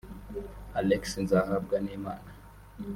[0.79, 2.31] Alexis Nzahabwanimana